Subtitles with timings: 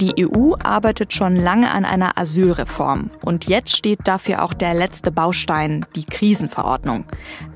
[0.00, 3.08] Die EU arbeitet schon lange an einer Asylreform.
[3.24, 7.04] Und jetzt steht dafür auch der letzte Baustein, die Krisenverordnung.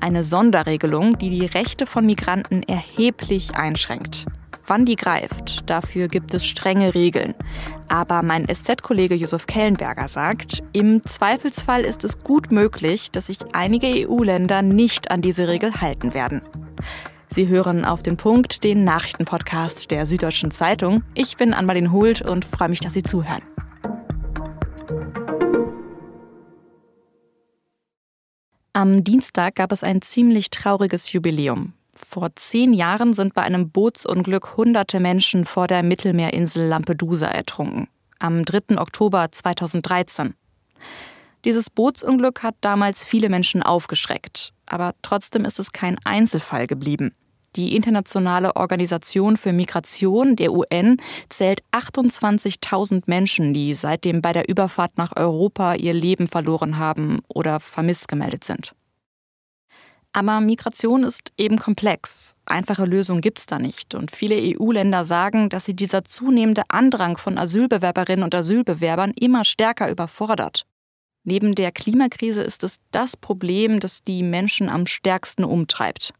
[0.01, 4.25] Eine Sonderregelung, die die Rechte von Migranten erheblich einschränkt.
[4.67, 7.33] Wann die greift, dafür gibt es strenge Regeln.
[7.87, 13.87] Aber mein SZ-Kollege Josef Kellenberger sagt, im Zweifelsfall ist es gut möglich, dass sich einige
[13.87, 16.41] EU-Länder nicht an diese Regel halten werden.
[17.33, 21.01] Sie hören auf den Punkt den Nachrichtenpodcast der Süddeutschen Zeitung.
[21.15, 23.41] Ich bin Anmalin Hult und freue mich, dass Sie zuhören.
[28.73, 31.73] Am Dienstag gab es ein ziemlich trauriges Jubiläum.
[31.95, 37.87] Vor zehn Jahren sind bei einem Bootsunglück hunderte Menschen vor der Mittelmeerinsel Lampedusa ertrunken.
[38.19, 38.77] Am 3.
[38.77, 40.35] Oktober 2013.
[41.45, 44.53] Dieses Bootsunglück hat damals viele Menschen aufgeschreckt.
[44.67, 47.15] Aber trotzdem ist es kein Einzelfall geblieben.
[47.55, 50.97] Die Internationale Organisation für Migration der UN
[51.29, 57.59] zählt 28.000 Menschen, die seitdem bei der Überfahrt nach Europa ihr Leben verloren haben oder
[57.59, 58.73] vermisst gemeldet sind.
[60.13, 62.35] Aber Migration ist eben komplex.
[62.45, 63.95] Einfache Lösungen gibt es da nicht.
[63.95, 69.89] Und viele EU-Länder sagen, dass sie dieser zunehmende Andrang von Asylbewerberinnen und Asylbewerbern immer stärker
[69.89, 70.65] überfordert.
[71.23, 76.13] Neben der Klimakrise ist es das Problem, das die Menschen am stärksten umtreibt.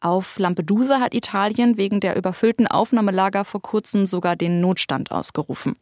[0.00, 5.74] Auf Lampedusa hat Italien wegen der überfüllten Aufnahmelager vor kurzem sogar den Notstand ausgerufen.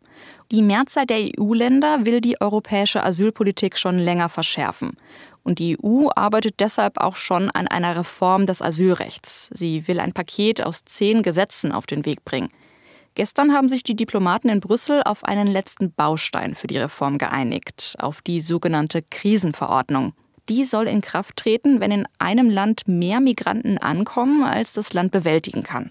[0.51, 4.97] Die Mehrzahl der EU-Länder will die europäische Asylpolitik schon länger verschärfen.
[5.43, 9.51] Und die EU arbeitet deshalb auch schon an einer Reform des Asylrechts.
[9.53, 12.49] Sie will ein Paket aus zehn Gesetzen auf den Weg bringen.
[13.17, 17.97] Gestern haben sich die Diplomaten in Brüssel auf einen letzten Baustein für die Reform geeinigt,
[17.99, 20.15] auf die sogenannte Krisenverordnung.
[20.49, 25.11] Die soll in Kraft treten, wenn in einem Land mehr Migranten ankommen, als das Land
[25.11, 25.91] bewältigen kann.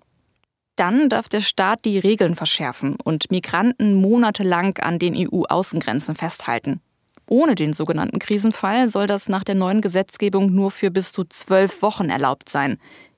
[0.77, 6.81] Dann darf der Staat die Regeln verschärfen und Migranten monatelang an den EU-Außengrenzen festhalten.
[7.27, 11.81] Ohne den sogenannten Krisenfall soll das nach der neuen Gesetzgebung nur für bis zu zwölf
[11.81, 12.77] Wochen erlaubt sein.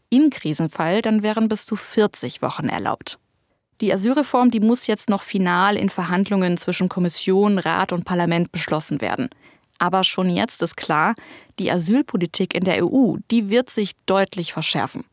[0.09, 3.19] Im Krisenfall dann wären bis zu 40 Wochen erlaubt.
[3.81, 9.01] Die Asylreform, die muss jetzt noch final in Verhandlungen zwischen Kommission, Rat und Parlament beschlossen
[9.01, 9.29] werden.
[9.79, 11.15] Aber schon jetzt ist klar,
[11.59, 15.05] die Asylpolitik in der EU, die wird sich deutlich verschärfen.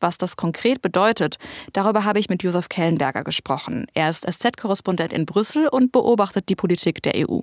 [0.00, 1.38] Was das konkret bedeutet,
[1.72, 3.86] darüber habe ich mit Josef Kellenberger gesprochen.
[3.94, 7.40] Er ist SZ-Korrespondent in Brüssel und beobachtet die Politik der EU.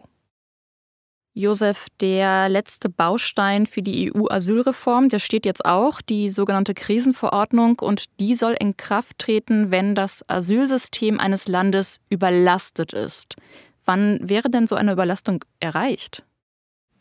[1.35, 8.05] Josef, der letzte Baustein für die EU-Asylreform, der steht jetzt auch, die sogenannte Krisenverordnung, und
[8.19, 13.35] die soll in Kraft treten, wenn das Asylsystem eines Landes überlastet ist.
[13.84, 16.23] Wann wäre denn so eine Überlastung erreicht?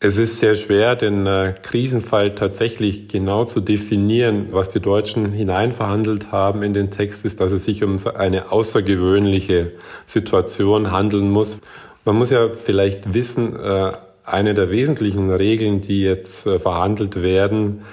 [0.05, 4.47] Es ist sehr schwer, den äh, Krisenfall tatsächlich genau zu definieren.
[4.51, 9.71] Was die Deutschen hineinverhandelt haben in den Text ist, dass es sich um eine außergewöhnliche
[10.05, 11.57] Situation handeln muss.
[12.03, 13.93] Man muss ja vielleicht wissen, äh,
[14.25, 17.83] eine der wesentlichen Regeln, die jetzt äh, verhandelt werden,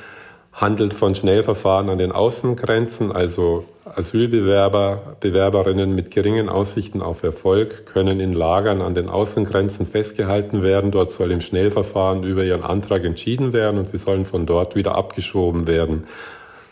[0.52, 8.20] handelt von Schnellverfahren an den Außengrenzen, also Asylbewerber, Bewerberinnen mit geringen Aussichten auf Erfolg können
[8.20, 10.90] in Lagern an den Außengrenzen festgehalten werden.
[10.90, 14.94] Dort soll im Schnellverfahren über ihren Antrag entschieden werden und sie sollen von dort wieder
[14.94, 16.04] abgeschoben werden.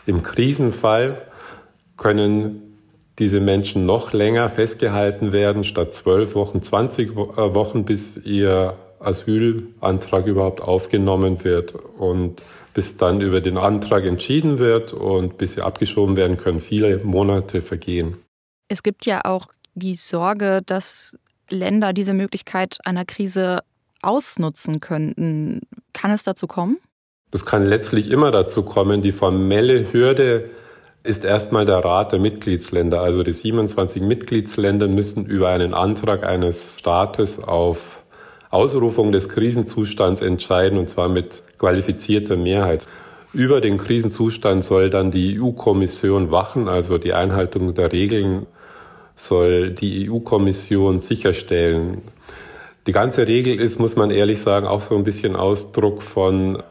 [0.05, 1.21] Im Krisenfall
[1.97, 2.69] können
[3.17, 10.25] diese Menschen noch länger festgehalten werden, statt zwölf Wochen, 20 äh, Wochen, bis ihr Asylantrag
[10.25, 11.73] überhaupt aufgenommen wird.
[11.73, 12.43] Und
[12.73, 17.61] bis dann über den Antrag entschieden wird und bis sie abgeschoben werden können, viele Monate
[17.61, 18.17] vergehen.
[18.67, 21.17] Es gibt ja auch die Sorge, dass
[21.49, 23.59] Länder diese Möglichkeit einer Krise
[24.01, 25.61] ausnutzen könnten.
[25.93, 26.77] Kann es dazu kommen?
[27.31, 29.01] Das kann letztlich immer dazu kommen.
[29.01, 30.49] Die formelle Hürde
[31.03, 33.01] ist erstmal der Rat der Mitgliedsländer.
[33.01, 37.98] Also die 27 Mitgliedsländer müssen über einen Antrag eines Staates auf
[38.49, 42.87] Ausrufung des Krisenzustands entscheiden, und zwar mit qualifizierter Mehrheit.
[43.31, 48.47] Über den Krisenzustand soll dann die EU-Kommission wachen, also die Einhaltung der Regeln
[49.15, 52.01] soll die EU-Kommission sicherstellen.
[52.87, 56.63] Die ganze Regel ist, muss man ehrlich sagen, auch so ein bisschen Ausdruck von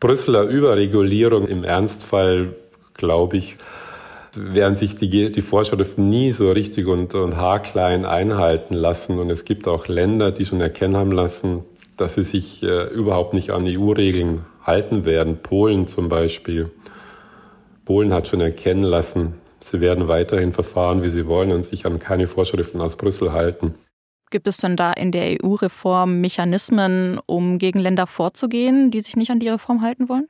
[0.00, 1.46] Brüsseler Überregulierung.
[1.46, 2.54] Im Ernstfall,
[2.94, 3.56] glaube ich,
[4.38, 9.18] werden sich die, die Vorschriften nie so richtig und, und haarklein einhalten lassen.
[9.18, 11.64] Und es gibt auch Länder, die schon erkennen haben lassen,
[11.96, 15.38] dass sie sich äh, überhaupt nicht an EU-Regeln halten werden.
[15.42, 16.70] Polen zum Beispiel.
[17.84, 21.98] Polen hat schon erkennen lassen, sie werden weiterhin verfahren, wie sie wollen und sich an
[21.98, 23.74] keine Vorschriften aus Brüssel halten.
[24.30, 29.30] Gibt es denn da in der EU-Reform Mechanismen, um gegen Länder vorzugehen, die sich nicht
[29.30, 30.28] an die Reform halten wollen?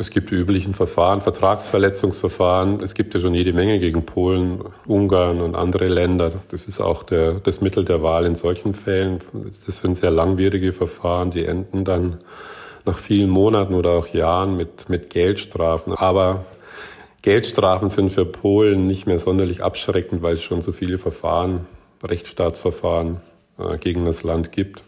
[0.00, 2.80] Es gibt die üblichen Verfahren, Vertragsverletzungsverfahren.
[2.80, 6.34] Es gibt ja schon jede Menge gegen Polen, Ungarn und andere Länder.
[6.52, 9.18] Das ist auch der, das Mittel der Wahl in solchen Fällen.
[9.66, 12.20] Das sind sehr langwierige Verfahren, die enden dann
[12.84, 15.92] nach vielen Monaten oder auch Jahren mit, mit Geldstrafen.
[15.94, 16.44] Aber
[17.22, 21.66] Geldstrafen sind für Polen nicht mehr sonderlich abschreckend, weil es schon so viele Verfahren,
[22.04, 23.20] Rechtsstaatsverfahren
[23.58, 24.84] äh, gegen das Land gibt.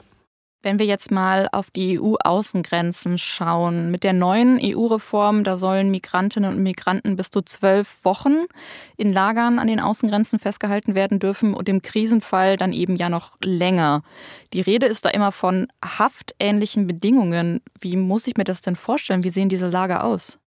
[0.63, 6.55] Wenn wir jetzt mal auf die EU-Außengrenzen schauen, mit der neuen EU-Reform, da sollen Migrantinnen
[6.55, 8.45] und Migranten bis zu zwölf Wochen
[8.99, 13.39] in Lagern an den Außengrenzen festgehalten werden dürfen und im Krisenfall dann eben ja noch
[13.43, 14.03] länger.
[14.53, 17.63] Die Rede ist da immer von haftähnlichen Bedingungen.
[17.81, 19.25] Wie muss ich mir das denn vorstellen?
[19.25, 20.39] Wie sehen diese Lager aus?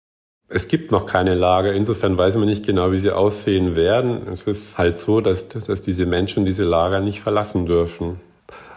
[0.48, 1.74] Es gibt noch keine Lager.
[1.74, 4.28] Insofern weiß man nicht genau, wie sie aussehen werden.
[4.28, 8.20] Es ist halt so, dass, dass diese Menschen diese Lager nicht verlassen dürfen.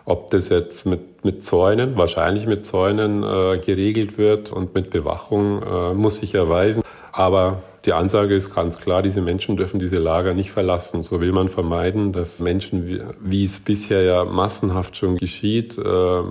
[0.06, 5.62] Ob das jetzt mit, mit Zäunen, wahrscheinlich mit Zäunen äh, geregelt wird und mit Bewachung,
[5.62, 6.85] äh, muss sich erweisen.
[7.11, 11.03] Aber die Ansage ist ganz klar, diese Menschen dürfen diese Lager nicht verlassen.
[11.03, 16.23] So will man vermeiden, dass Menschen, wie, wie es bisher ja massenhaft schon geschieht, äh,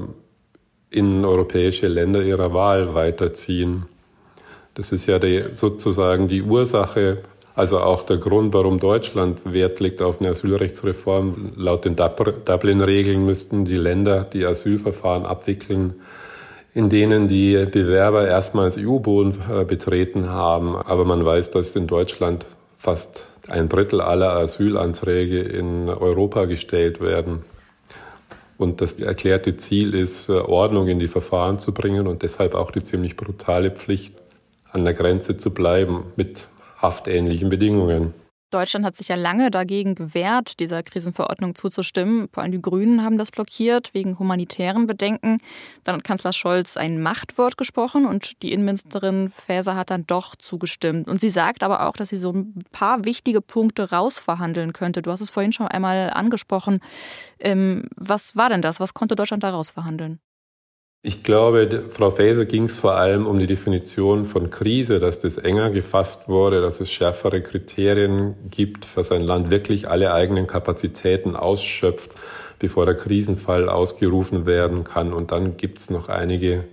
[0.89, 3.87] in europäische Länder ihrer Wahl weiterziehen.
[4.73, 7.23] Das ist ja die, sozusagen die Ursache
[7.55, 11.53] also auch der Grund, warum Deutschland Wert legt auf eine Asylrechtsreform.
[11.55, 15.95] Laut den Dublin-Regeln müssten die Länder die Asylverfahren abwickeln,
[16.73, 20.75] in denen die Bewerber erstmals EU-Boden äh, betreten haben.
[20.75, 22.45] Aber man weiß, dass in Deutschland
[22.77, 27.45] fast ein Drittel aller Asylanträge in Europa gestellt werden.
[28.57, 32.71] Und das erklärte Ziel ist, äh, Ordnung in die Verfahren zu bringen und deshalb auch
[32.71, 34.13] die ziemlich brutale Pflicht,
[34.71, 36.49] an der Grenze zu bleiben mit
[36.85, 38.13] haftähnlichen Bedingungen.
[38.51, 42.29] Deutschland hat sich ja lange dagegen gewehrt, dieser Krisenverordnung zuzustimmen.
[42.31, 45.39] Vor allem die Grünen haben das blockiert wegen humanitären Bedenken.
[45.83, 51.09] Dann hat Kanzler Scholz ein Machtwort gesprochen und die Innenministerin Faeser hat dann doch zugestimmt.
[51.09, 55.01] Und sie sagt aber auch, dass sie so ein paar wichtige Punkte rausverhandeln könnte.
[55.01, 56.79] Du hast es vorhin schon einmal angesprochen.
[57.39, 58.79] Ähm, was war denn das?
[58.79, 60.19] Was konnte Deutschland da rausverhandeln?
[61.07, 65.37] Ich glaube, Frau Faeser ging es vor allem um die Definition von Krise, dass das
[65.37, 71.35] enger gefasst wurde, dass es schärfere Kriterien gibt, dass ein Land wirklich alle eigenen Kapazitäten
[71.35, 72.09] ausschöpft,
[72.57, 75.13] bevor der Krisenfall ausgerufen werden kann.
[75.13, 76.63] Und dann gibt es noch einige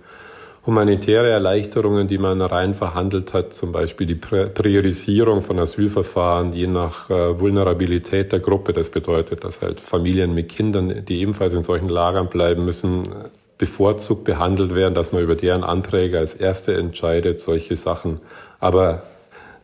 [0.65, 7.07] humanitäre Erleichterungen, die man rein verhandelt hat, zum Beispiel die Priorisierung von Asylverfahren je nach
[7.11, 8.73] äh, Vulnerabilität der Gruppe.
[8.73, 13.13] Das bedeutet, dass halt Familien mit Kindern, die ebenfalls in solchen Lagern bleiben müssen,
[13.63, 18.19] bevorzugt behandelt werden, dass man über deren Anträge als Erste entscheidet, solche Sachen.
[18.59, 19.03] Aber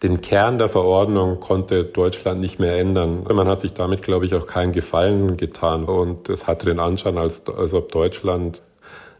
[0.03, 3.25] den Kern der Verordnung konnte Deutschland nicht mehr ändern.
[3.29, 5.83] Man hat sich damit, glaube ich, auch keinen Gefallen getan.
[5.83, 8.61] Und es hatte den Anschein, als, als ob Deutschland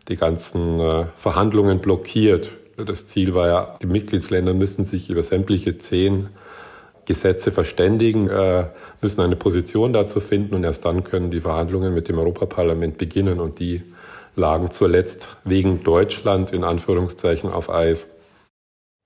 [0.08, 2.50] die ganzen äh, Verhandlungen blockiert.
[2.78, 6.30] Das Ziel war ja, die Mitgliedsländer müssen sich über sämtliche zehn
[7.04, 8.68] Gesetze verständigen, äh,
[9.02, 13.42] müssen eine Position dazu finden und erst dann können die Verhandlungen mit dem Europaparlament beginnen
[13.42, 13.84] und die
[14.40, 18.08] lagen zuletzt wegen Deutschland in Anführungszeichen auf Eis.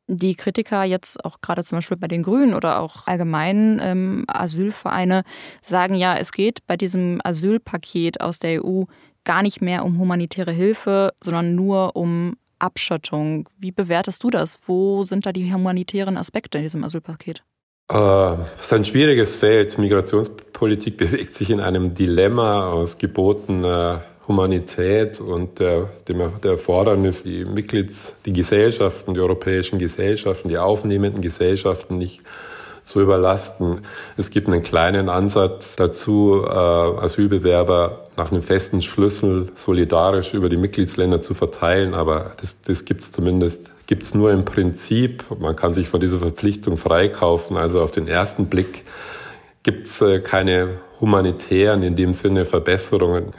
[0.07, 5.23] Die Kritiker jetzt auch gerade zum Beispiel bei den Grünen oder auch allgemein ähm, Asylvereine
[5.61, 8.83] sagen ja, es geht bei diesem Asylpaket aus der EU
[9.23, 13.47] gar nicht mehr um humanitäre Hilfe, sondern nur um Abschottung.
[13.57, 14.59] Wie bewertest du das?
[14.65, 17.43] Wo sind da die humanitären Aspekte in diesem Asylpaket?
[17.89, 19.77] Äh, es ist ein schwieriges Feld.
[19.77, 28.15] Migrationspolitik bewegt sich in einem Dilemma aus gebotener Humanität und der, der Erfordernis, die Mitglieds,
[28.25, 32.21] die Gesellschaften, die europäischen Gesellschaften, die aufnehmenden Gesellschaften nicht
[32.83, 33.85] zu überlasten.
[34.17, 40.57] Es gibt einen kleinen Ansatz dazu, äh, Asylbewerber nach einem festen Schlüssel solidarisch über die
[40.57, 45.25] Mitgliedsländer zu verteilen, aber das, das gibt es zumindest gibt's nur im Prinzip.
[45.39, 47.57] Man kann sich von dieser Verpflichtung freikaufen.
[47.57, 48.85] Also auf den ersten Blick
[49.63, 53.33] gibt es äh, keine humanitären, in dem Sinne Verbesserungen.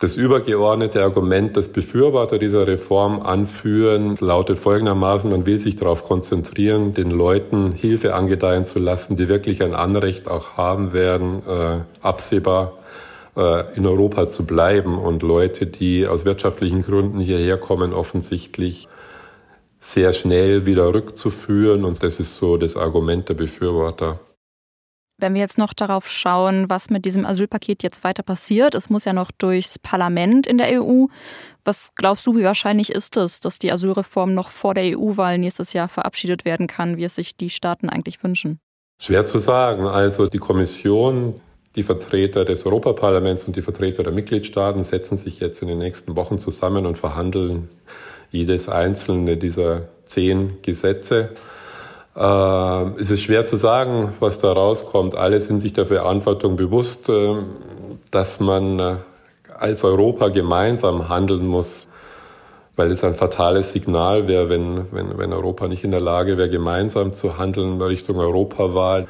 [0.00, 6.94] Das übergeordnete Argument, das Befürworter dieser Reform anführen, lautet folgendermaßen, man will sich darauf konzentrieren,
[6.94, 12.74] den Leuten Hilfe angedeihen zu lassen, die wirklich ein Anrecht auch haben werden, äh, absehbar
[13.36, 18.86] äh, in Europa zu bleiben und Leute, die aus wirtschaftlichen Gründen hierher kommen, offensichtlich
[19.80, 21.84] sehr schnell wieder rückzuführen.
[21.84, 24.20] Und das ist so das Argument der Befürworter.
[25.20, 29.04] Wenn wir jetzt noch darauf schauen, was mit diesem Asylpaket jetzt weiter passiert, es muss
[29.04, 31.06] ja noch durchs Parlament in der EU.
[31.64, 35.72] Was glaubst du, wie wahrscheinlich ist es, dass die Asylreform noch vor der EU-Wahl nächstes
[35.72, 38.60] Jahr verabschiedet werden kann, wie es sich die Staaten eigentlich wünschen?
[39.00, 39.88] Schwer zu sagen.
[39.88, 41.40] Also die Kommission,
[41.74, 46.14] die Vertreter des Europaparlaments und die Vertreter der Mitgliedstaaten setzen sich jetzt in den nächsten
[46.14, 47.68] Wochen zusammen und verhandeln
[48.30, 51.30] jedes einzelne dieser zehn Gesetze.
[52.18, 55.14] Äh, es ist schwer zu sagen, was da rauskommt.
[55.14, 57.36] Alle sind sich der Verantwortung bewusst, äh,
[58.10, 58.96] dass man äh,
[59.56, 61.86] als Europa gemeinsam handeln muss,
[62.74, 66.50] weil es ein fatales Signal wäre, wenn, wenn, wenn Europa nicht in der Lage wäre,
[66.50, 69.06] gemeinsam zu handeln Richtung Europawahl.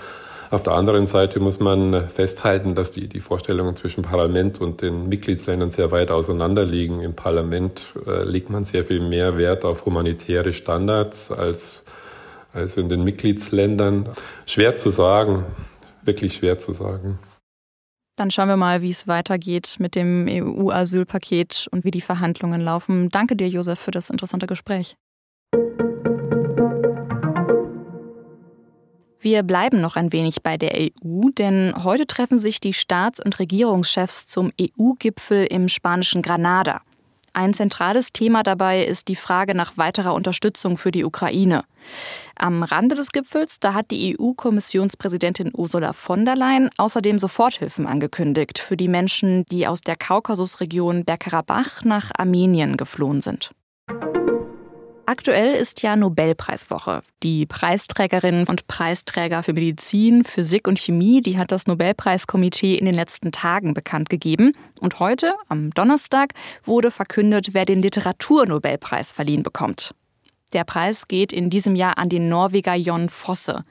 [0.50, 5.08] Auf der anderen Seite muss man festhalten, dass die, die Vorstellungen zwischen Parlament und den
[5.08, 7.00] Mitgliedsländern sehr weit auseinander liegen.
[7.00, 11.82] Im Parlament äh, legt man sehr viel mehr Wert auf humanitäre Standards als
[12.58, 14.10] als in den Mitgliedsländern.
[14.46, 15.46] Schwer zu sagen,
[16.02, 17.18] wirklich schwer zu sagen.
[18.16, 23.10] Dann schauen wir mal, wie es weitergeht mit dem EU-Asylpaket und wie die Verhandlungen laufen.
[23.10, 24.96] Danke dir, Josef, für das interessante Gespräch.
[29.20, 33.38] Wir bleiben noch ein wenig bei der EU, denn heute treffen sich die Staats- und
[33.38, 36.82] Regierungschefs zum EU-Gipfel im spanischen Granada.
[37.38, 41.62] Ein zentrales Thema dabei ist die Frage nach weiterer Unterstützung für die Ukraine.
[42.34, 48.58] Am Rande des Gipfels, da hat die EU-Kommissionspräsidentin Ursula von der Leyen außerdem Soforthilfen angekündigt
[48.58, 53.52] für die Menschen, die aus der Kaukasusregion Bergkarabach nach Armenien geflohen sind.
[55.08, 57.00] Aktuell ist ja Nobelpreiswoche.
[57.22, 62.94] Die Preisträgerinnen und Preisträger für Medizin, Physik und Chemie, die hat das Nobelpreiskomitee in den
[62.94, 64.52] letzten Tagen bekannt gegeben.
[64.80, 69.94] Und heute, am Donnerstag, wurde verkündet, wer den Literaturnobelpreis verliehen bekommt.
[70.52, 73.64] Der Preis geht in diesem Jahr an den Norweger Jon Fosse.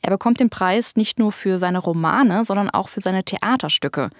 [0.00, 4.10] Er bekommt den Preis nicht nur für seine Romane, sondern auch für seine Theaterstücke.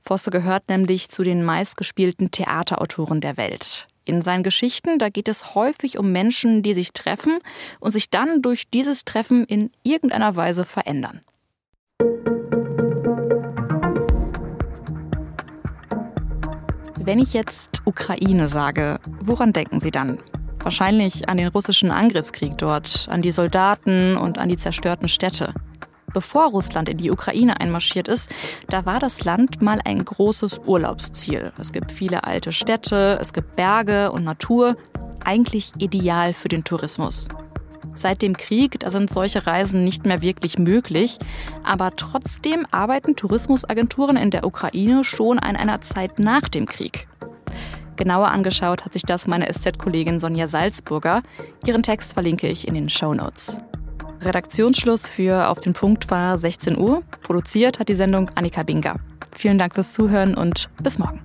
[0.00, 3.86] Fosse gehört nämlich zu den meistgespielten Theaterautoren der Welt.
[4.06, 7.38] In seinen Geschichten, da geht es häufig um Menschen, die sich treffen
[7.80, 11.22] und sich dann durch dieses Treffen in irgendeiner Weise verändern.
[17.00, 20.18] Wenn ich jetzt Ukraine sage, woran denken Sie dann?
[20.58, 25.54] Wahrscheinlich an den russischen Angriffskrieg dort, an die Soldaten und an die zerstörten Städte.
[26.14, 28.30] Bevor Russland in die Ukraine einmarschiert ist,
[28.68, 31.52] da war das Land mal ein großes Urlaubsziel.
[31.60, 34.76] Es gibt viele alte Städte, es gibt Berge und Natur,
[35.24, 37.28] eigentlich ideal für den Tourismus.
[37.94, 41.18] Seit dem Krieg, da sind solche Reisen nicht mehr wirklich möglich,
[41.64, 47.08] aber trotzdem arbeiten Tourismusagenturen in der Ukraine schon an einer Zeit nach dem Krieg.
[47.96, 51.22] Genauer angeschaut hat sich das meine SZ-Kollegin Sonja Salzburger.
[51.66, 53.58] Ihren Text verlinke ich in den Show Notes.
[54.24, 57.02] Redaktionsschluss für Auf den Punkt war 16 Uhr.
[57.22, 58.96] Produziert hat die Sendung Annika Binger.
[59.36, 61.20] Vielen Dank fürs Zuhören und bis morgen.